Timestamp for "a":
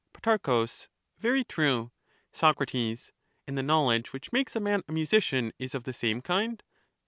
4.55-4.59, 4.87-4.91